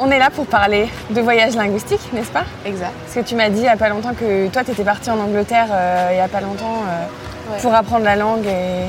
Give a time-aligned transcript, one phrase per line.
[0.00, 2.44] On est là pour parler de voyage linguistique, n'est-ce pas?
[2.64, 2.92] Exact.
[3.04, 5.10] Parce que tu m'as dit il n'y a pas longtemps que toi, tu étais partie
[5.10, 7.06] en Angleterre euh, il n'y a pas longtemps euh,
[7.50, 7.58] Ouais.
[7.62, 8.44] pour apprendre la langue.
[8.46, 8.84] Et...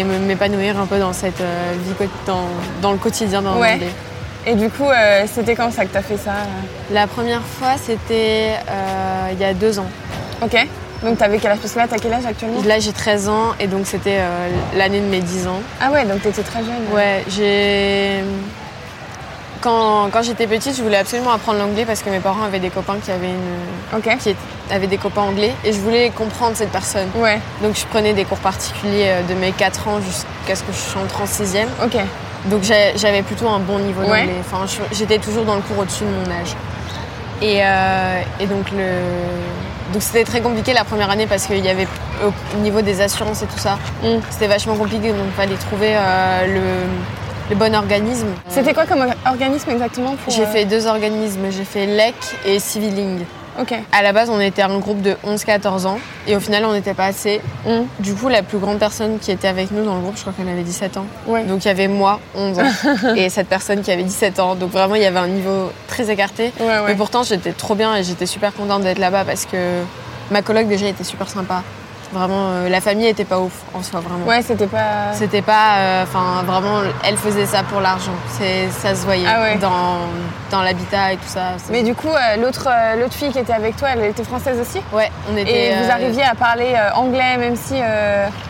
[0.00, 2.42] Et m'épanouir un peu dans cette euh, vie, dans,
[2.82, 3.78] dans le quotidien dans Ouais.
[4.46, 4.84] Et du coup,
[5.26, 6.32] c'était quand ça que tu as fait ça
[6.92, 8.52] La première fois, c'était
[9.32, 9.86] il y a deux ans.
[10.42, 10.54] Ok.
[11.02, 11.58] Donc, tu avais quel âge?
[11.60, 12.60] Parce que là, tu as quel âge actuellement?
[12.66, 14.18] Là, j'ai 13 ans et donc c'était
[14.76, 15.60] l'année de mes 10 ans.
[15.80, 16.94] Ah ouais, donc tu étais très jeune.
[16.94, 18.22] Ouais, j'ai.
[19.60, 22.70] Quand, quand j'étais petite, je voulais absolument apprendre l'anglais parce que mes parents avaient des
[22.70, 24.00] copains qui avaient, une...
[24.20, 24.36] Qui
[24.70, 27.08] avaient des copains anglais et je voulais comprendre cette personne.
[27.16, 30.72] Ouais, Donc je prenais des cours particuliers euh, de mes 4 ans jusqu'à ce que
[30.72, 31.66] je entre en 6e.
[31.84, 31.96] ok.
[32.46, 34.20] Donc j'avais plutôt un bon niveau Ouais.
[34.20, 34.36] d'anglais.
[34.40, 36.54] Enfin, j'étais toujours dans le cours au-dessus de mon âge.
[37.42, 41.68] Et, euh, et donc le, donc c'était très compliqué la première année parce qu'il y
[41.68, 41.88] avait
[42.24, 44.20] au niveau des assurances et tout ça, Mm.
[44.30, 45.08] c'était vachement compliqué.
[45.10, 46.84] Donc il fallait trouver euh,
[47.50, 48.28] le, bon organisme.
[48.48, 51.50] C'était quoi comme organisme exactement pour, J'ai euh, fait deux organismes.
[51.50, 53.24] J'ai fait LEC et Civiling.
[53.60, 53.74] Ok.
[53.90, 56.94] À la base, on était un groupe de 11-14 ans et au final, on n'était
[56.94, 57.40] pas assez.
[57.66, 57.82] Mm.
[57.98, 60.32] Du coup, la plus grande personne qui était avec nous dans le groupe, je crois
[60.32, 61.06] qu'elle avait 17 ans.
[61.26, 61.44] Ouais.
[61.44, 62.62] Donc il y avait moi, 11 ans,
[63.16, 64.54] et cette personne qui avait 17 ans.
[64.54, 66.52] Donc vraiment, il y avait un niveau très écarté.
[66.60, 66.82] Ouais, ouais.
[66.88, 69.82] Mais pourtant, j'étais trop bien et j'étais super contente d'être là-bas parce que
[70.30, 71.62] ma coloc déjà était super sympa.
[72.12, 74.24] Vraiment, euh, la famille était pas ouf en soi, vraiment.
[74.26, 75.12] Ouais, c'était pas.
[75.12, 78.12] C'était pas, euh, enfin vraiment, elle faisait ça pour l'argent.
[78.30, 79.56] C'est, ça se voyait Ah ouais.
[79.56, 79.98] dans,
[80.50, 81.40] dans l'habitat et tout ça.
[81.70, 82.66] Mais du coup, euh, l'autre
[82.98, 84.80] l'autre fille qui était avec toi, elle était française aussi?
[84.92, 85.66] Ouais, on était.
[85.72, 87.74] Et vous arriviez à parler anglais, même si.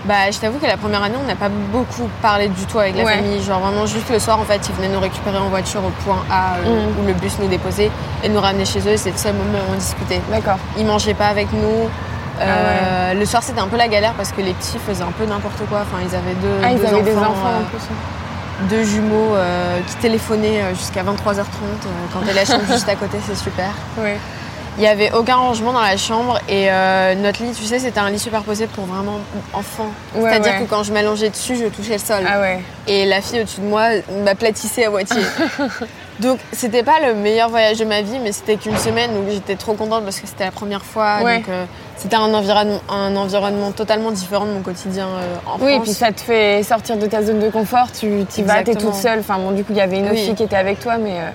[0.05, 2.97] Bah, je t'avoue que la première année, on n'a pas beaucoup parlé du tout avec
[2.97, 3.17] la Ouais.
[3.17, 3.43] famille.
[3.43, 6.23] Genre vraiment juste le soir, en fait, ils venaient nous récupérer en voiture au point
[6.31, 7.01] A Mm.
[7.03, 7.91] où le bus nous déposait
[8.23, 8.97] et nous ramener chez eux.
[8.97, 10.21] C'est le seul moment où on discutait.
[10.31, 10.59] D'accord.
[10.77, 11.89] Ils mangeaient pas avec nous.
[12.41, 15.13] Ah Euh, Le soir, c'était un peu la galère parce que les petits faisaient un
[15.13, 15.81] peu n'importe quoi.
[15.83, 18.69] Enfin, ils avaient deux, Ah, ils deux avaient des enfants, enfants en plus.
[18.69, 22.95] deux jumeaux euh, qui téléphonaient euh, jusqu'à 23h30 euh, quand t'es la chambre juste à
[22.97, 23.71] côté, c'est super.
[23.99, 24.19] Ouais.
[24.79, 27.99] Il n'y avait aucun rangement dans la chambre et euh, notre lit, tu sais, c'était
[27.99, 29.19] un lit superposé pour vraiment
[29.53, 29.91] enfants.
[30.15, 30.65] Ouais, C'est-à-dire ouais.
[30.65, 32.25] que quand je m'allongeais dessus, je touchais le sol.
[32.29, 32.61] Ah ouais.
[32.87, 33.89] Et la fille au-dessus de moi
[34.25, 35.21] m'aplatissait à moitié.
[36.21, 39.57] donc c'était pas le meilleur voyage de ma vie, mais c'était qu'une semaine où j'étais
[39.57, 41.23] trop contente parce que c'était la première fois.
[41.25, 41.39] Ouais.
[41.39, 41.65] Donc euh,
[41.97, 45.85] c'était un environnement, un environnement totalement différent de mon quotidien euh, en Oui, et France.
[45.87, 48.07] puis ça te fait sortir de ta zone de confort, tu
[48.37, 49.19] y vas, t'es toute seule.
[49.19, 50.25] Enfin bon, du coup, il y avait une autre Oui.
[50.25, 51.15] fille qui était avec toi, mais.
[51.19, 51.31] euh,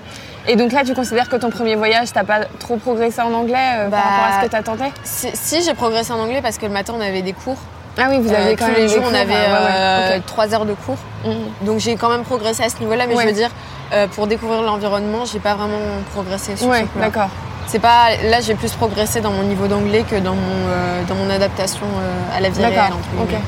[0.46, 3.56] Et donc là, tu considères que ton premier voyage, t'as pas trop progressé en anglais
[3.78, 4.92] euh, Bah, par rapport à ce que t'attendais?
[5.02, 7.56] Si, si, j'ai progressé en anglais parce que le matin on avait des cours.
[7.96, 10.22] Ah oui, vous Euh, avez quand tous même les jours on avait euh, ouais, ouais,
[10.26, 10.98] trois heures de cours.
[11.24, 11.66] Mhm.
[11.66, 13.22] Donc j'ai quand même progressé à ce niveau-là, mais Ouais.
[13.22, 13.50] je veux dire,
[13.92, 15.78] euh, pour découvrir l'environnement, j'ai pas vraiment
[16.12, 17.28] progressé sur Ouais, ce d'accord.
[17.66, 21.14] C'est pas là j'ai plus progressé dans mon niveau d'anglais que dans mon euh, dans
[21.14, 22.74] mon adaptation euh, à la vie réelle.
[22.74, 23.26] D'accord, entre ok.
[23.28, 23.42] guillemets.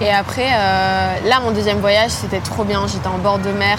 [0.00, 2.86] Et après, euh, là mon deuxième voyage c'était trop bien.
[2.86, 3.78] J'étais en bord de mer.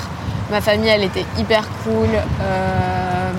[0.52, 2.10] Ma famille elle était hyper cool.
[2.42, 3.32] Euh,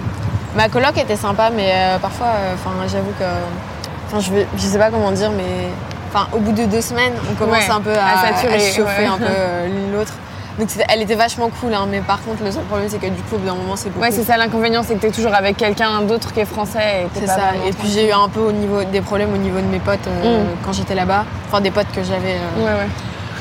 [0.57, 4.79] ma coloc était sympa, mais euh, parfois, euh, enfin j'avoue que, je, vais- je sais
[4.79, 5.69] pas comment dire, mais
[6.13, 8.59] enfin au bout de deux semaines on commence Ouais, un peu à à, saturer, à
[8.59, 9.07] chauffer ouais.
[9.07, 10.13] un peu l'une l'autre.
[10.59, 13.23] Donc elle était vachement cool, hein, mais par contre le seul problème c'est que du
[13.23, 14.03] coup au bout d'un moment c'est beaucoup.
[14.03, 17.19] Ouais, c'est ça l'inconvénient, c'est que t'es toujours avec quelqu'un d'autre qui est français et
[17.19, 17.39] C'est ça.
[17.67, 20.07] Et puis j'ai eu un peu au niveau des problèmes au niveau de mes potes
[20.07, 20.47] euh, Mm.
[20.65, 21.25] quand j'étais là-bas.
[21.49, 22.73] Enfin des potes que j'avais euh, Ouais,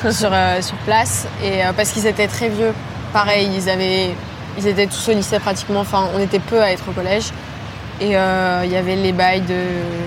[0.05, 0.11] ouais.
[0.13, 1.27] sur, euh, sur place.
[1.43, 2.73] Et parce qu'ils étaient très vieux.
[3.13, 4.09] Pareil, ils avaient.
[4.57, 5.79] Ils étaient tous au lycée pratiquement.
[5.81, 7.25] Enfin, on était peu à être au collège.
[8.01, 9.55] Et euh, il y avait les bails de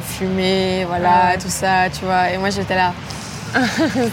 [0.02, 1.38] fumer, voilà, Ah ouais.
[1.38, 2.30] tout ça, tu vois.
[2.30, 2.92] Et moi j'étais là.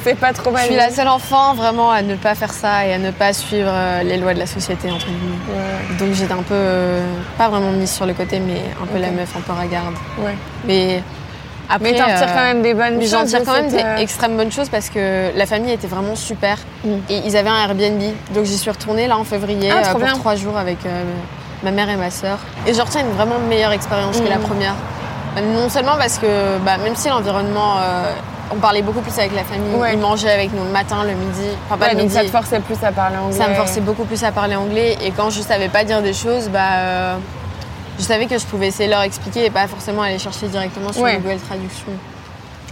[0.04, 0.66] c'est pas trop Je mal.
[0.66, 3.70] suis la seule enfant vraiment à ne pas faire ça et à ne pas suivre
[3.72, 5.40] euh, les lois de la société, entre guillemets.
[5.48, 6.54] Ouais, Donc j'étais un peu.
[6.54, 7.02] euh,
[7.38, 9.96] pas vraiment mise sur le côté, mais un peu la meuf un peu ragarde.
[10.20, 10.36] ouais.
[10.66, 11.02] Mais
[11.70, 11.92] après.
[11.92, 13.12] Mais t'en retires euh, quand même des bonnes choses.
[13.12, 15.88] j'en tire quand même cette, des euh, extrêmes bonnes choses parce que la famille était
[15.88, 16.90] vraiment super Mm.
[17.10, 18.02] et ils avaient un Airbnb.
[18.34, 20.14] Donc j'y suis retournée là en février Ah, euh, pour bien.
[20.14, 21.04] trois jours avec euh,
[21.64, 22.38] ma mère et ma sœur.
[22.68, 24.42] Et je retiens une vraiment meilleure expérience que la Mm.
[24.42, 24.74] première.
[25.38, 28.12] Euh, Non seulement parce que bah, même si l'environnement, euh,
[28.52, 29.94] on parlait beaucoup plus avec la famille, Ouais.
[29.94, 32.16] ils mangeaient avec nous le matin, le midi, enfin pas Ouais, le donc midi.
[32.16, 33.38] ça te forçait plus à parler anglais.
[33.38, 36.14] Ça me forçait beaucoup plus à parler anglais et quand je savais pas dire des
[36.14, 37.16] choses, bah, euh,
[38.00, 40.92] je savais que je pouvais essayer de leur expliquer et pas forcément aller chercher directement
[40.94, 41.18] sur Ouais.
[41.18, 41.92] Google Traduction.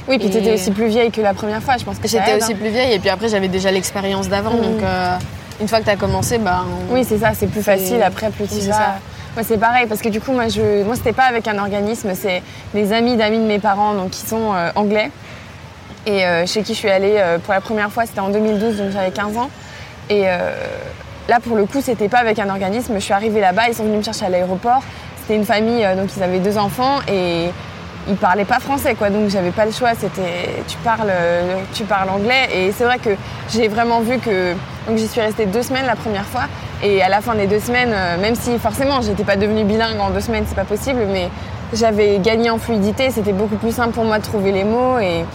[0.07, 2.35] Oui, puis Et- t'étais aussi plus vieille que la première fois, je pense que J'étais
[2.35, 2.57] aussi hein.
[2.59, 5.18] plus vieille et puis après j'avais déjà l'expérience d'avant donc euh,
[5.59, 8.29] une fois que tu as commencé, bah, on- Oui, c'est ça, c'est plus facile après,
[8.29, 8.95] plus tu vas.
[9.35, 10.83] Moi, c'est pareil, parce que du coup, moi, je...
[10.83, 12.41] moi c'était pas avec un organisme, c'est
[12.74, 15.12] des amis d'amis de mes parents, donc qui sont euh, anglais.
[16.07, 18.77] Et euh, chez qui je suis allée euh, pour la première fois, c'était en 2012,
[18.77, 19.50] donc j'avais 15 ans.
[20.09, 20.24] Et
[21.27, 22.94] là, pour le coup, c'était pas avec un organisme.
[22.95, 24.81] Je suis arrivée là-bas, ils sont venus me chercher à l'aéroport.
[25.27, 27.50] C'était une famille, euh, donc ils avaient deux enfants et
[28.07, 29.09] ils parlaient pas français, quoi.
[29.09, 29.89] Donc j'avais pas le choix.
[29.94, 32.47] C'était tu parles, euh, tu parles anglais.
[32.56, 33.09] Et c'est vrai que
[33.50, 34.53] j'ai vraiment vu que
[34.88, 36.44] donc j'y suis restée deux semaines la première fois.
[36.81, 40.00] Et à la fin des deux semaines, euh, même si forcément j'étais pas devenue bilingue
[40.00, 41.29] en deux semaines, c'est pas possible, mais
[41.74, 43.09] j'avais gagné en fluidité.
[43.12, 45.25] C'était beaucoup plus simple pour moi de trouver les mots et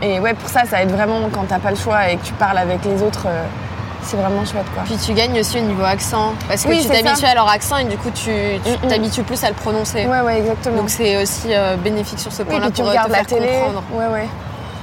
[0.00, 2.32] et ouais, pour ça, ça aide vraiment quand t'as pas le choix et que tu
[2.32, 3.26] parles avec les autres.
[4.02, 4.82] C'est vraiment chouette, quoi.
[4.84, 6.32] Puis tu gagnes aussi au niveau accent.
[6.48, 8.30] Parce que Oui, tu t'habitues à leur accent et du coup, tu tu
[8.70, 8.88] Mm, mm.
[8.88, 10.06] t'habitues plus à le prononcer.
[10.06, 10.76] Ouais, ouais, exactement.
[10.78, 13.24] Donc c'est aussi euh, bénéfique sur ce Oui, point-là tu pour euh, regardes te la
[13.24, 13.46] télé.
[13.64, 13.82] comprendre.
[13.92, 14.28] Ouais, ouais.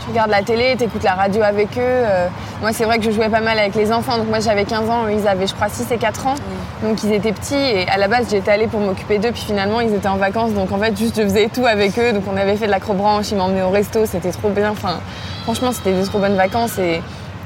[0.03, 1.81] Tu regardes la télé, t'écoutes la radio avec eux.
[1.81, 2.27] euh,
[2.61, 4.17] moi, c'est vrai que je jouais pas mal avec les enfants.
[4.19, 6.35] Donc moi, j'avais 15 ans, eux, ils avaient, je crois, 6 et 4 ans.
[6.83, 7.55] Donc ils étaient petits.
[7.55, 9.31] Et à la base, j'étais allée pour m'occuper d'eux.
[9.31, 10.51] Puis finalement, ils étaient en vacances.
[10.53, 12.13] Donc en fait, juste, je faisais tout avec eux.
[12.13, 14.05] Donc on avait fait de l'acrobranche, ils m'emmenaient au resto.
[14.05, 14.69] C'était trop bien.
[14.71, 14.99] Enfin,
[15.43, 16.77] franchement, c'était des trop bonnes vacances.
[16.77, 17.01] Et,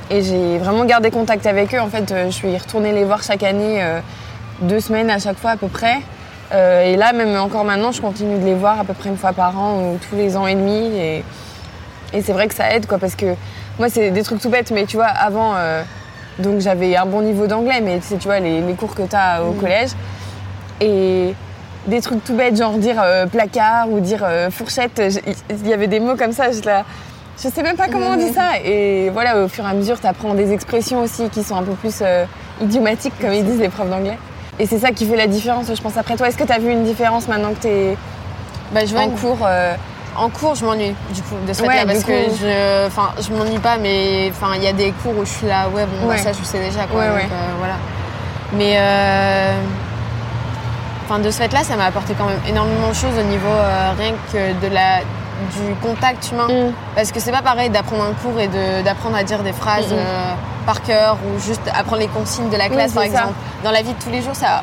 [0.10, 1.80] et j'ai vraiment gardé contact avec eux.
[1.80, 4.00] En fait, euh, je suis retournée les voir chaque année, euh,
[4.62, 5.98] deux semaines à chaque fois à peu près.
[6.52, 9.18] Euh, et là, même encore maintenant, je continue de les voir à peu près une
[9.18, 10.98] fois par an ou tous les ans et demi.
[10.98, 11.24] Et,
[12.14, 13.36] et c'est vrai que ça aide, quoi, parce que
[13.78, 15.84] moi, c'est des trucs tout bêtes, mais tu vois, avant, euh,
[16.40, 19.04] donc j'avais un bon niveau d'anglais, mais tu sais, tu vois, les, les cours que
[19.04, 19.92] tu as au collège.
[20.82, 21.34] Et
[21.88, 25.02] des trucs tout bêtes, genre dire euh, placard ou dire euh, fourchette,
[25.50, 26.84] il y avait des mots comme ça, je, là,
[27.42, 28.60] je sais même pas comment on dit ça.
[28.64, 31.64] Et voilà, au fur et à mesure, tu apprends des expressions aussi qui sont un
[31.64, 32.26] peu plus euh,
[32.62, 34.18] idiomatiques, comme ils disent les profs d'anglais.
[34.60, 36.28] Et c'est ça qui fait la différence, je pense, après toi.
[36.28, 37.98] Est-ce que tu as vu une différence maintenant que tu es
[38.74, 39.74] Bah, je vois en une cours euh,
[40.18, 43.12] En cours, je m'ennuie du coup de ce Ouais, fait-là du parce que je, enfin,
[43.22, 45.86] je m'ennuie pas, mais enfin, il y a des cours où je suis là, ouais,
[45.86, 47.00] bon, bah, ça, je sais déjà, quoi.
[47.00, 47.76] Ouais, donc, euh, voilà.
[48.52, 49.54] Mais, euh,
[51.06, 53.48] enfin, de ce fait-là, ça m'a apporté quand même énormément de choses au niveau
[53.98, 55.00] rien que de la
[55.56, 56.48] du contact humain.
[56.48, 56.74] Mm.
[56.96, 58.50] Parce que c'est pas pareil d'apprendre un cours et
[58.84, 60.00] d'apprendre à dire des phrases Mm, mm.
[60.00, 60.34] euh,
[60.66, 63.08] par cœur ou juste apprendre les consignes de la classe, par ça.
[63.10, 63.34] exemple.
[63.64, 64.62] Dans la vie de tous les jours, ça.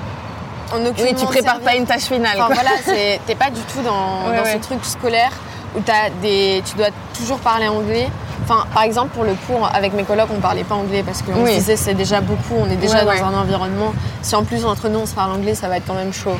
[0.74, 2.36] En Oui, tu prépares pas une tâche finale.
[2.40, 4.52] Enfin voilà, c'est- t'es pas du tout dans, Ouais, dans ouais.
[4.54, 5.30] ce truc scolaire
[5.76, 8.08] où as des, tu dois toujours parler anglais.
[8.44, 11.32] Enfin, par exemple, pour le cours, avec mes colocs, on parlait pas anglais parce qu'on
[11.42, 11.52] Oui.
[11.52, 13.20] se disait c'est déjà beaucoup, on est déjà Ouais, dans ouais.
[13.20, 13.92] un environnement.
[14.22, 16.38] Si en plus entre nous on se parle anglais, ça va être quand même chaud.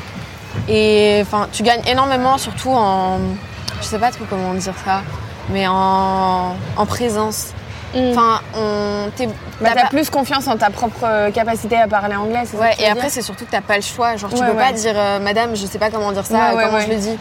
[0.67, 3.19] Et enfin, tu gagnes énormément, surtout en,
[3.81, 5.01] je sais pas trop comment dire ça,
[5.49, 7.47] mais en, en présence.
[7.95, 8.11] Mm.
[8.11, 9.07] Enfin, on,
[9.61, 12.63] Bah, t'as pas- plus confiance en ta propre euh, capacité à parler anglais, c'est ça
[12.63, 14.17] Ouais, que tu et après, c'est surtout que t'as pas le choix.
[14.17, 16.63] Genre, tu Ouais, peux pas dire, euh, madame, je sais pas comment dire ça, Ouais,
[16.65, 17.17] comment je le dis.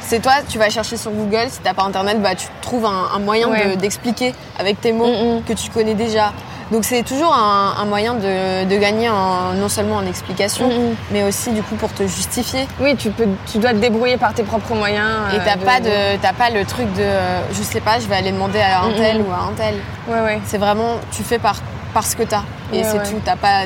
[0.00, 3.08] C'est toi, tu vas chercher sur Google, si t'as pas internet, bah, tu trouves un,
[3.14, 5.42] un moyen de- d'expliquer avec tes mots Mm, mm.
[5.44, 6.32] que tu connais déjà.
[6.70, 10.72] Donc, c'est toujours un, un moyen de, de gagner en- non seulement en explication, Mm,
[10.92, 10.96] mm.
[11.12, 12.66] mais aussi du coup pour te justifier.
[12.80, 15.08] Oui, tu, peux, tu dois te débrouiller par tes propres moyens.
[15.32, 18.16] Et euh, t'as pas, de, pas le truc de, euh, je sais pas, je vais
[18.16, 19.74] aller demander à un Mm, tel ou à un tel.
[20.08, 20.40] Ouais, ouais.
[20.46, 21.56] C'est vraiment, tu fais par,
[21.92, 22.42] parce que t'as.
[22.72, 23.20] Et Ouais, c'est tout.
[23.24, 23.62] T'as pas.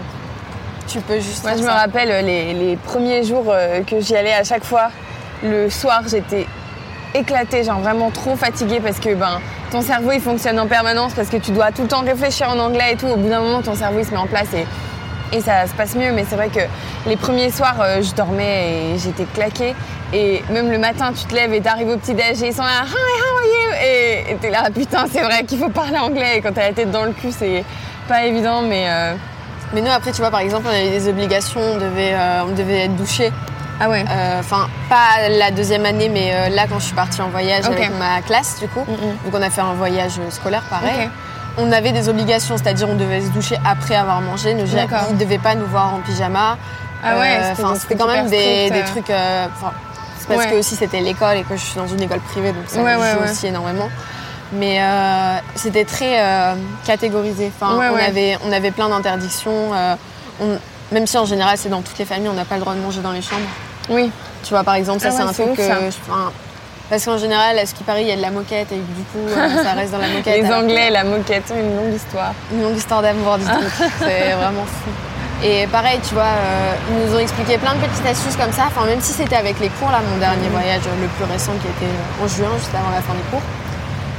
[0.88, 1.44] Tu peux juste.
[1.44, 4.64] Moi, je me rappelle euh, les, les premiers jours euh, que j'y allais à chaque
[4.64, 4.88] fois.
[5.42, 6.46] Le soir, j'étais
[7.14, 11.28] éclatée, genre vraiment trop fatiguée parce que ben, ton cerveau il fonctionne en permanence parce
[11.28, 13.06] que tu dois tout le temps réfléchir en anglais et tout.
[13.06, 14.66] Au bout d'un moment, ton cerveau il se met en place et,
[15.40, 16.12] ça se passe mieux.
[16.12, 16.60] Mais c'est vrai que
[17.06, 19.74] les premiers soirs, euh, je dormais et j'étais claquée.
[20.12, 22.84] Et même le matin, tu te lèves et t'arrives au petit-déj et ils sont là,
[22.84, 24.30] Hi, how are you?
[24.30, 26.38] Et t'es là, putain, c'est vrai qu'il faut parler anglais.
[26.38, 27.64] Et quand t'as la tête dans le cul, c'est
[28.08, 28.86] pas évident, mais.
[28.88, 29.14] euh,
[29.74, 32.84] nous, après, tu vois, par exemple, on avait des obligations, on devait, euh, on devait
[32.84, 33.30] être douché.
[33.80, 34.04] Ah ouais.
[34.40, 37.90] Enfin, pas la deuxième année, mais euh, là, quand je suis partie en voyage avec
[37.98, 38.80] ma classe, du coup.
[38.80, 39.24] Mm.
[39.30, 41.08] Donc, on a fait un voyage scolaire, pareil.
[41.58, 44.54] On avait des obligations, c'est-à-dire on devait se doucher après avoir mangé.
[44.54, 44.64] Ne.
[44.64, 46.56] Ils ne devaient pas nous voir en pyjama.
[47.04, 48.86] Ah ouais, Euh, c'était enfin, quand même des, des euh.
[48.86, 49.10] trucs.
[49.10, 49.46] euh,
[50.18, 50.50] c'est parce Ouais.
[50.50, 52.94] que aussi c'était l'école et que je suis dans une école privée, donc ça Ouais,
[52.94, 53.88] joue aussi énormément.
[54.52, 56.54] Mais euh, c'était très euh,
[56.86, 57.52] catégorisé.
[57.60, 58.04] Enfin, Ouais, on, ouais.
[58.04, 59.72] Avait, on avait plein d'interdictions.
[59.74, 59.94] euh,
[60.40, 60.58] on-
[60.92, 62.80] même si en général c'est dans toutes les familles, on n'a pas le droit de
[62.80, 63.42] manger dans les chambres.
[63.88, 64.10] Oui.
[64.44, 65.88] Tu vois, par exemple, ça Ah c'est un truc que.
[65.88, 66.30] enfin,
[66.90, 69.02] parce qu'en général, à ce qui paraît, il y a de la moquette et du
[69.12, 70.42] coup, euh, ça reste dans la moquette.
[70.42, 72.32] Les Anglais, la moquette, une longue histoire.
[72.52, 73.68] une longue histoire d'amour du truc.
[73.98, 74.90] C'est vraiment fou.
[75.44, 78.64] Et pareil, tu vois, euh, ils nous ont expliqué plein de petites astuces comme ça.
[78.66, 81.52] Enfin, même si c'était avec les cours, là, mon dernier voyage, euh, le plus récent
[81.62, 81.92] qui était
[82.22, 83.42] en juin, juste avant la fin des cours.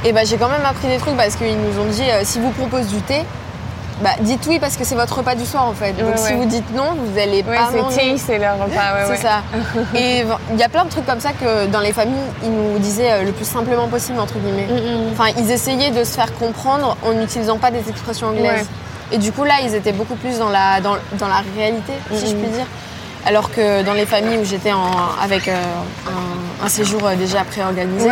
[0.04, 2.38] Et bah, j'ai quand même appris des trucs parce qu'ils nous ont dit euh, si
[2.40, 3.22] vous proposent du thé,
[4.02, 5.92] bah, dites oui parce que c'est votre repas du soir en fait.
[5.92, 6.36] Donc Ouais, si ouais.
[6.38, 8.16] vous dites non, vous allez Ouais, pas manger.
[8.18, 9.06] c'est leur repas.
[9.08, 9.42] C'est ça.
[9.94, 12.78] Et il y a plein de trucs comme ça que dans les familles, ils nous
[12.78, 14.66] disaient euh, le plus simplement possible, entre guillemets.
[14.68, 15.12] Mm, mm.
[15.12, 18.66] Enfin, ils essayaient de se faire comprendre en n'utilisant pas des expressions anglaises.
[19.12, 22.26] Et du coup, là, ils étaient beaucoup plus dans la, dans, dans la réalité, si
[22.30, 22.66] je puis dire.
[23.26, 24.72] Alors que dans les familles où j'étais
[25.22, 25.54] avec euh,
[26.62, 28.08] un, un séjour euh, déjà préorganisé.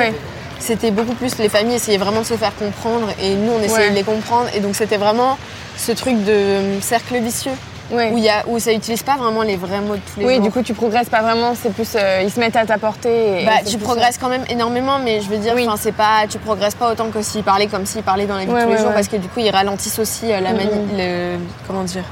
[0.60, 1.36] C'était beaucoup plus.
[1.38, 3.90] Les familles essayaient vraiment de se faire comprendre et nous, on essayait Ouais.
[3.90, 4.48] de les comprendre.
[4.54, 5.38] Et donc, c'était vraiment
[5.76, 7.52] ce truc de euh, cercle vicieux
[7.90, 8.10] Ouais.
[8.12, 10.34] où, y a, où ça n'utilise pas vraiment les vrais mots de tous les Oui,
[10.34, 10.42] jours.
[10.44, 11.88] du coup, tu progresses pas vraiment, c'est plus.
[11.96, 13.42] euh, ils se mettent à ta portée.
[13.42, 15.66] et- Bah, et tu progresses quand même énormément, mais je veux dire, Oui.
[15.78, 18.50] c'est pas, tu progresses pas autant que s'ils parlaient comme s'ils parlaient dans la vie
[18.50, 20.66] Ouais, de tous les jours, parce que du coup, ils ralentissent aussi euh, la, mani-
[20.66, 20.98] Mhm.
[20.98, 22.04] le- comment dire,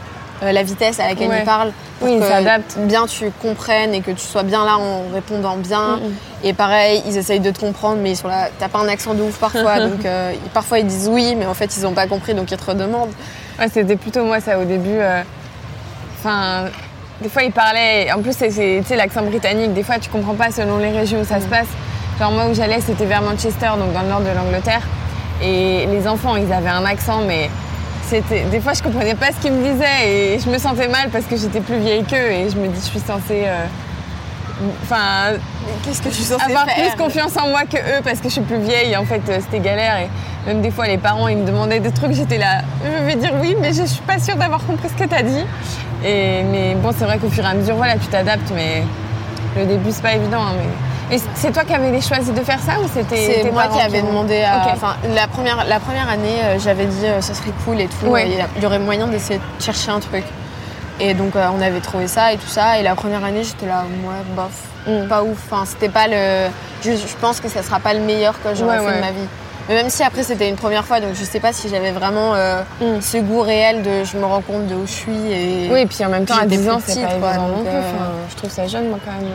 [0.43, 1.39] euh, la vitesse à laquelle Ouais.
[1.41, 1.73] ils parlent.
[1.99, 2.77] pour Oui, ils que s'adaptent.
[2.81, 5.97] Bien, tu comprennes et que tu sois bien là en répondant bien.
[5.97, 6.15] Mhm.
[6.45, 9.15] Et pareil, ils essayent de te comprendre, mais ils sont là, t'as pas un accent
[9.15, 12.07] de ouf parfois, donc euh, parfois ils disent oui, mais en fait ils ont pas
[12.07, 13.13] compris, donc ils te redemandent.
[13.59, 14.91] Ouais, c'était plutôt moi ça au début.
[14.99, 15.23] euh,
[16.19, 16.65] Enfin,
[17.21, 18.11] des fois ils parlaient.
[18.13, 19.73] En plus, c'est c'est, tu sais, l'accent britannique.
[19.75, 21.69] Des fois, tu comprends pas selon les régions où ça se passe.
[22.19, 24.83] Genre moi où j'allais, c'était vers Manchester, donc dans le nord de l'Angleterre.
[25.43, 27.51] Et les enfants, ils avaient un accent, mais
[28.09, 28.43] c'était.
[28.45, 31.25] Des fois, je comprenais pas ce qu'ils me disaient et je me sentais mal parce
[31.27, 33.45] que j'étais plus vieille qu'eux et je me dis, je suis censée.
[33.47, 33.65] euh,
[34.83, 35.35] Enfin,
[35.85, 36.77] Qu'est-ce que tu suis censée avoir faire?
[36.95, 38.97] plus confiance en moi que eux parce que je suis plus vieille.
[38.97, 39.97] En fait, euh, c'était galère.
[39.99, 40.09] Et
[40.47, 42.13] même des fois, les parents, ils me demandaient des trucs.
[42.13, 45.07] J'étais là, je vais dire oui, mais je suis pas sûre d'avoir compris ce que
[45.09, 45.45] tu as dit.
[46.05, 48.51] Et, mais bon, c'est vrai qu'au fur et à mesure, voilà, tu t'adaptes.
[48.55, 48.83] Mais
[49.59, 50.41] le début, c'est pas évident.
[50.41, 50.86] hein, mais...
[51.11, 54.03] Et c'est toi qui avais choisi de faire ça ou c'était C'est moi qui avais
[54.03, 54.73] demandé à.
[54.73, 58.07] Enfin, la première, la première année, euh, j'avais dit euh, ça serait cool et tout.
[58.07, 58.25] Ouais.
[58.41, 60.25] euh, Il y aurait moyen d'essayer de chercher un truc.
[60.99, 62.79] Et donc, euh, on avait trouvé ça et tout ça.
[62.79, 64.51] Et la première année, j'étais là, moi, bof,
[64.89, 65.09] Mm.
[65.09, 65.39] pas ouf.
[65.51, 66.49] Enfin, c'était pas le.
[66.83, 68.97] Je, je pense que ça sera pas le meilleur que j'aurais Ouais, fait ouais.
[68.97, 69.27] de ma vie.
[69.69, 72.35] Mais même si après, c'était une première fois, donc je sais pas si j'avais vraiment
[72.35, 73.01] euh, Mm.
[73.01, 75.33] ce goût réel de je me rends compte de où je suis.
[75.33, 75.69] Et...
[75.73, 77.67] Oui, et puis en même temps, à J'étais 10 ans, c'est pas quoi, évident donc,
[77.67, 79.31] euh, Enfin, je trouve ça jeune, moi, quand même.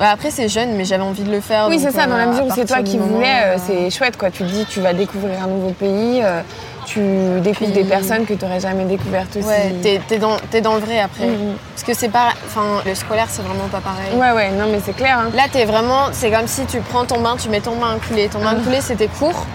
[0.00, 0.04] Euh.
[0.12, 1.66] Après, c'est jeune, mais j'avais envie de le faire.
[1.68, 3.90] Oui, c'est ça, dans la euh, mesure où c'est toi qui voulais, euh, euh, c'est
[3.90, 4.30] chouette quoi.
[4.30, 6.40] Tu te dis, tu vas découvrir un nouveau pays, euh,
[6.86, 7.00] tu
[7.40, 9.46] découvres Puis- des personnes que tu n'aurais jamais découvertes aussi.
[9.46, 11.26] Ouais, t'es t'es dans, t'es dans le vrai après.
[11.26, 11.54] Mhm.
[11.74, 12.30] Parce que c'est pas.
[12.46, 14.12] Enfin, le scolaire, c'est vraiment pas pareil.
[14.14, 15.18] Ouais, ouais, non, mais c'est clair.
[15.18, 15.30] hein.
[15.34, 16.06] Là, t'es vraiment.
[16.12, 18.28] C'est comme si tu prends ton bain, tu mets ton bain à couler.
[18.28, 19.46] Ton bain à couler, c'était court.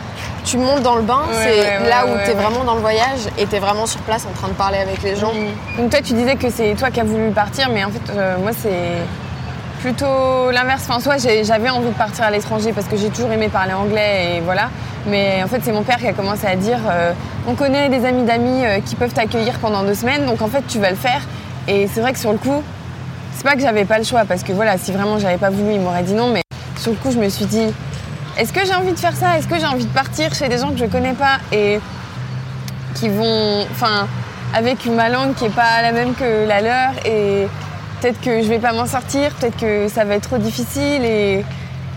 [0.45, 2.75] Tu montes dans le bain, Ouais, c'est ouais, ouais, là où ouais, t'es vraiment dans
[2.75, 5.31] le voyage et t'es vraiment sur place en train de parler avec les gens.
[5.75, 8.37] Donc toi, tu disais que c'est toi qui as voulu partir, mais en fait, euh,
[8.37, 8.69] moi, c'est
[9.85, 10.83] plutôt l'inverse.
[10.89, 14.37] Enfin, soit j'avais envie de partir à l'étranger parce que j'ai toujours aimé parler anglais
[14.37, 14.69] et voilà.
[15.05, 17.13] Mais en fait, c'est mon père qui a commencé à dire euh,
[17.47, 20.63] on connaît des amis d'amis euh, qui peuvent t'accueillir pendant deux semaines, donc en fait,
[20.67, 21.21] tu vas le faire.
[21.67, 22.63] Et c'est vrai que sur le coup,
[23.35, 25.73] c'est pas que j'avais pas le choix parce que voilà, si vraiment j'avais pas voulu,
[25.73, 26.29] il m'aurait dit non.
[26.29, 26.41] Mais
[26.79, 27.67] sur le coup, je me suis dit
[28.39, 29.37] est-ce que j'ai envie de faire ça?
[29.37, 31.79] Est-ce que j'ai envie de partir chez des gens que je connais pas et
[32.95, 34.07] qui vont, enfin,
[34.55, 37.47] avec ma langue qui est pas la même que la leur et
[37.99, 41.43] peut-être que je vais pas m'en sortir, peut-être que ça va être trop difficile et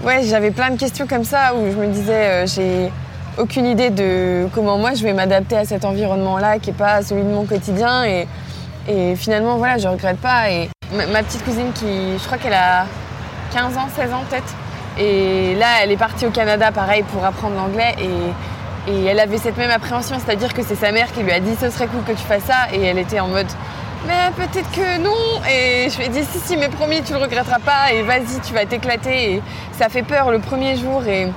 [0.04, 2.90] ouais, j'avais plein de questions comme ça où je me disais euh, j'ai
[3.38, 7.22] aucune idée de comment moi je vais m'adapter à cet environnement-là qui est pas celui
[7.22, 8.26] de mon quotidien et,
[8.88, 12.54] et finalement voilà, je regrette pas et ma, ma petite cousine qui, je crois qu'elle
[12.54, 12.86] a
[13.52, 14.54] 15 ans, 16 ans peut-être
[14.98, 18.32] et là elle est partie au Canada pareil pour apprendre l'anglais et
[18.90, 21.54] et elle avait cette même appréhension, c'est-à-dire que c'est sa mère qui lui a dit
[21.60, 23.46] ce serait cool que tu fasses ça, et elle était en mode
[24.06, 25.42] mais peut-être que non.
[25.50, 28.40] Et je lui ai dit si si mais promis tu le regretteras pas et vas-y
[28.46, 29.32] tu vas t'éclater.
[29.34, 29.42] Et
[29.78, 31.28] ça fait peur le premier jour et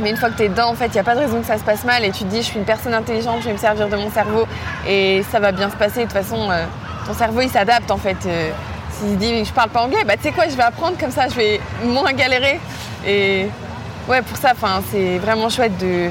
[0.00, 1.40] mais une fois que tu es dedans, en fait, il n'y a pas de raison
[1.40, 3.46] que ça se passe mal et tu te dis je suis une personne intelligente, je
[3.46, 4.44] vais me servir de mon cerveau
[4.88, 6.00] et ça va bien se passer.
[6.00, 6.64] De toute façon, euh,
[7.06, 8.16] ton cerveau il s'adapte en fait.
[8.26, 8.50] Euh,
[8.98, 11.28] S'il dit je parle pas anglais, bah tu sais quoi, je vais apprendre comme ça,
[11.28, 12.60] je vais moins galérer.
[13.06, 13.46] Et
[14.08, 14.52] ouais, pour ça,
[14.90, 16.10] c'est vraiment chouette de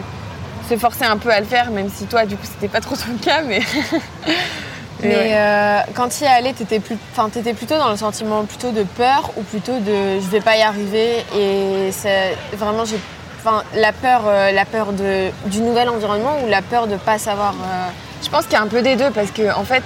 [0.69, 2.95] se forcer un peu à le faire, même si toi, du coup, c'était pas trop
[2.95, 3.61] ton cas, mais.
[5.03, 5.31] Mais ouais.
[5.33, 8.71] euh, quand tu y es allé, t'étais plus, enfin, t'étais plutôt dans le sentiment plutôt
[8.71, 12.97] de peur ou plutôt de je vais pas y arriver et c'est vraiment j'ai,
[13.39, 17.17] enfin, la peur, euh, la peur de, du nouvel environnement ou la peur de pas
[17.17, 17.53] savoir.
[17.53, 17.89] euh,
[18.23, 19.83] Je pense qu'il y a un peu des deux parce que en fait,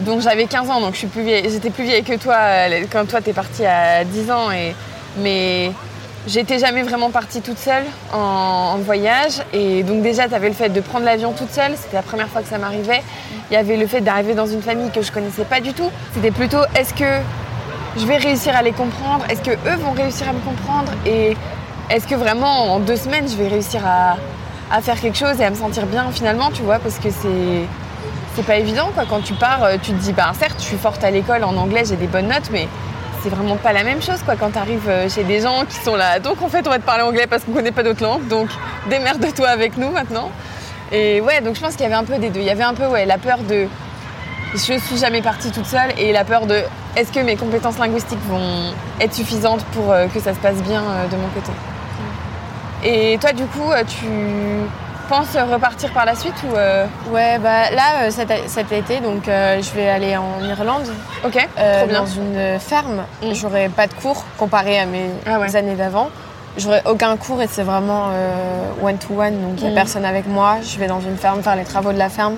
[0.00, 2.36] donc j'avais 15 ans, donc je suis plus vieille, j'étais plus vieille que toi
[2.90, 4.74] quand toi t'es partie à 10 ans, et,
[5.18, 5.72] mais
[6.26, 9.42] j'étais jamais vraiment partie toute seule en, voyage.
[9.52, 12.28] Et donc déjà, tu avais le fait de prendre l'avion toute seule, c'était la première
[12.28, 13.02] fois que ça m'arrivait.
[13.50, 15.90] Il y avait le fait d'arriver dans une famille que je connaissais pas du tout.
[16.14, 17.20] C'était plutôt est-ce que
[17.96, 19.24] je vais réussir à les comprendre?
[19.28, 20.92] Est-ce que eux vont réussir à me comprendre?
[21.04, 21.36] Et
[21.90, 24.16] est-ce que vraiment en deux semaines je vais réussir à,
[24.74, 26.78] à faire quelque chose et à me sentir bien finalement, tu vois?
[26.78, 27.66] Parce que c'est
[28.34, 29.04] c'est pas évident quoi.
[29.08, 31.56] Quand tu pars, euh, tu te dis bah certes je suis forte à l'école en
[31.56, 32.68] anglais, j'ai des bonnes notes, mais
[33.22, 35.96] c'est vraiment pas la même chose quoi quand tu arrives chez des gens qui sont
[35.96, 36.18] là.
[36.18, 38.48] Donc en fait on va te parler anglais parce qu'on connaît pas d'autres langues, donc
[38.88, 40.30] démerde-toi avec nous maintenant.
[40.92, 42.40] Et ouais, donc je pense qu'il y avait un peu des deux.
[42.40, 43.66] Il y avait un peu ouais la peur de
[44.52, 46.62] je suis jamais partie toute seule et la peur de
[46.96, 50.82] est-ce que mes compétences linguistiques vont être suffisantes pour euh, que ça se passe bien
[50.82, 51.52] euh, de mon côté?
[52.82, 54.06] Et toi du coup euh, tu
[55.10, 59.26] penses repartir par la suite ou euh, Ouais, bah là, euh, cet, cet été, donc
[59.28, 60.86] euh, je vais aller en Irlande,
[61.26, 62.00] Ok, euh, trop bien.
[62.00, 63.02] dans une ferme.
[63.22, 63.34] Mm.
[63.34, 65.54] J'aurai pas de cours comparé à mes Ah ouais.
[65.56, 66.08] années d'avant.
[66.56, 68.06] J'aurai aucun cours et c'est vraiment
[68.82, 69.74] one to one, donc il n'y a Mm.
[69.74, 70.56] personne avec moi.
[70.62, 72.36] Je vais dans une ferme faire les travaux de la ferme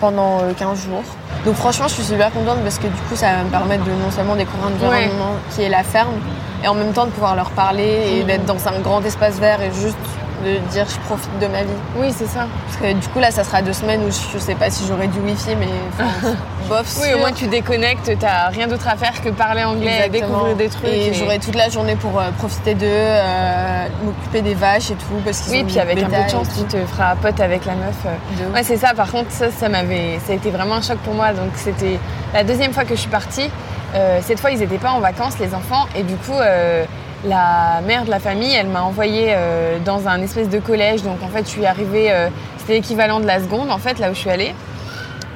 [0.00, 1.02] pendant euh, 15 jours.
[1.46, 3.90] Donc franchement, je suis super contente parce que du coup, ça va me permettre de
[3.90, 6.14] non seulement découvrir l'environnement qui est la ferme,
[6.62, 8.26] et en même temps de pouvoir leur parler et Mm.
[8.26, 9.96] d'être dans un grand espace vert et juste
[10.44, 11.68] de dire je profite de ma vie.
[11.96, 12.46] Oui, c'est ça.
[12.66, 15.06] Parce que du coup, là, ça sera deux semaines où je sais pas si j'aurai
[15.08, 16.34] du wifi, mais enfin,
[16.68, 16.86] bof.
[17.00, 17.16] Oui, sûr.
[17.16, 20.28] au moins tu déconnectes, t'as rien d'autre à faire que parler anglais, Exactement.
[20.44, 20.84] découvrir des trucs.
[20.86, 25.20] Et, j'aurai toute la journée pour euh, profiter d'eux, euh, m'occuper des vaches et tout.
[25.24, 27.74] Parce Oui, ont puis avec un peu de chance, tu te feras pote avec la
[27.74, 27.94] meuf.
[28.06, 28.44] euh.
[28.48, 28.94] De- Ouais, c'est ça.
[28.94, 31.32] Par contre, ça, ça m'avait, ça a été vraiment un choc pour moi.
[31.32, 31.98] Donc, c'était
[32.34, 33.50] la deuxième fois que je suis partie.
[33.94, 36.84] Euh, cette fois, ils n'étaient pas en vacances, les enfants, et du coup, euh,
[37.24, 41.02] la mère de la famille, elle m'a envoyée euh, dans un espèce de collège.
[41.02, 42.10] Donc, en fait, je suis arrivée.
[42.10, 44.54] euh, c'était l'équivalent de la seconde, en fait, là où je suis allée.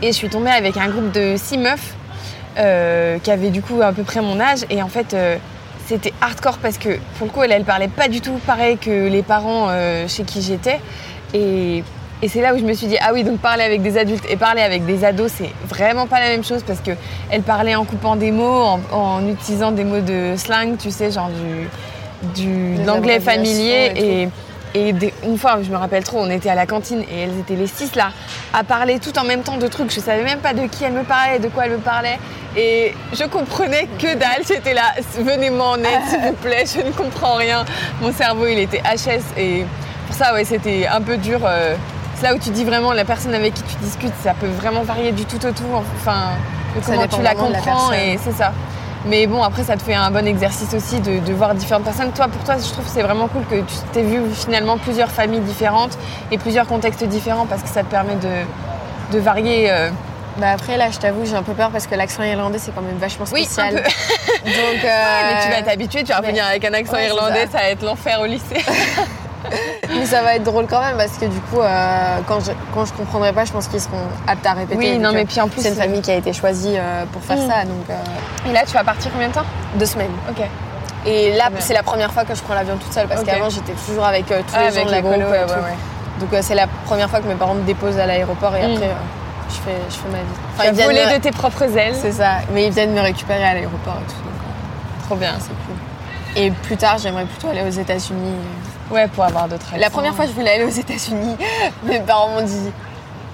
[0.03, 1.95] Et je suis tombée avec un groupe de six meufs
[2.59, 4.61] euh, qui avaient du coup à peu près mon âge.
[4.71, 5.17] Et en fait,
[5.87, 9.23] c'était hardcore parce que pour le coup, elle, parlait pas du tout pareil que les
[9.23, 9.69] parents
[10.07, 10.81] chez qui j'étais.
[11.35, 11.83] Et,
[12.23, 14.25] et c'est là où je me suis dit, ah oui, donc parler avec des adultes
[14.29, 16.93] et parler avec des ados, c'est vraiment pas la même chose parce que
[17.31, 21.11] elle parlait en coupant des mots, en, en utilisant des mots de slang, tu sais,
[21.11, 23.93] genre du, du l'anglais familier.
[23.97, 27.03] et Et, et des- une fois, je me rappelle trop, on était à la cantine
[27.11, 28.11] et elles étaient les six là,
[28.53, 29.91] à parler tout en même temps de trucs.
[29.91, 32.19] Je savais même pas de qui elle me parlait, de quoi elle me parlait.
[32.59, 34.43] Et je comprenais que dalle.
[34.47, 37.65] J'étais là, venez-moi en aide, s'il vous plaît, je ne comprends rien.
[38.03, 39.23] Mon cerveau, il était HS.
[39.39, 39.65] Et
[40.07, 41.41] pour ça, ouais, c'était un peu dur.
[41.45, 41.75] euh,
[42.17, 44.83] C'est là où tu dis vraiment, la personne avec qui tu discutes, ça peut vraiment
[44.83, 45.65] varier du tout au tout.
[46.01, 46.31] Enfin,
[46.75, 47.93] de comment tu la comprends.
[47.93, 48.53] et c'est ça.
[49.07, 52.11] Mais bon, après, ça te fait un bon exercice aussi de, de voir différentes personnes.
[52.13, 55.11] Toi, pour toi, je trouve que c'est vraiment cool que tu t'aies vu finalement plusieurs
[55.11, 55.97] familles différentes
[56.33, 59.71] et plusieurs contextes différents parce que ça te permet de, de varier.
[59.71, 59.91] euh,
[60.39, 62.83] Bah après, là, je t'avoue, j'ai un peu peur parce que l'accent irlandais, c'est quand
[62.83, 63.77] même vachement Oui, spécial.
[63.77, 63.85] un peu.
[64.45, 67.47] Donc, euh, mais tu vas t'habituer, tu vas mais- revenir avec un accent Ouais, irlandais,
[67.47, 67.53] ça.
[67.53, 67.59] ça.
[67.59, 68.65] va être l'enfer au lycée.
[69.89, 72.85] mais ça va être drôle quand même parce que du coup, euh, quand, je, quand
[72.85, 74.77] je comprendrai pas, je pense qu'ils seront aptes à répéter.
[74.79, 77.05] Oui, non, mais puis en plus, c'est une c'est- famille qui a été choisie euh,
[77.13, 77.49] pour faire Mm.
[77.51, 79.45] ça, donc euh, Et là, tu vas partir combien de temps?
[79.77, 80.11] deux semaines.
[80.31, 80.45] Ok.
[81.07, 83.73] Et là, c'est la première fois que je prends l'avion toute seule parce qu'avant, j'étais
[83.87, 85.77] toujours avec euh, tous Ah, les gens de la ouais, ouais, ouais.
[86.19, 88.73] Donc euh, c'est la première fois que mes parents me déposent à l'aéroport et Mm.
[88.75, 88.95] après, euh,
[89.51, 90.19] je, fais, je fais ma
[90.71, 90.75] vie.
[90.77, 91.95] Tu voler me- de tes propres ailes.
[91.95, 94.15] C'est ça, mais ils viennent me récupérer à l'aéroport et tout.
[94.15, 95.35] donc, euh, trop bien.
[95.39, 95.77] c'est cool.
[96.43, 98.35] Et plus tard, j'aimerais plutôt aller aux États-Unis.
[98.91, 101.37] Ouais, pour avoir d'autres La première fois que je voulais aller aux États-Unis,
[101.85, 102.71] mes parents m'ont dit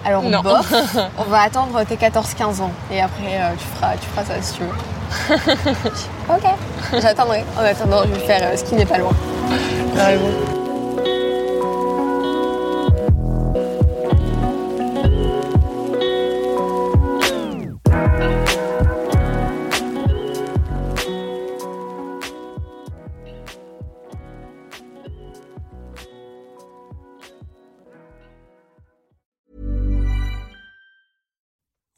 [0.05, 0.41] alors Non.
[0.41, 0.73] bof,
[1.19, 4.55] on va attendre tes 14-15 ans et après euh, tu, feras, tu feras ça si
[4.55, 5.37] tu veux.
[6.35, 7.45] ok, j'attendrai.
[7.57, 9.13] En attendant, je vais faire euh, ce qui n'est pas loin.